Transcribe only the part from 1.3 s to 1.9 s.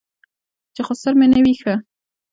نه وي ښه.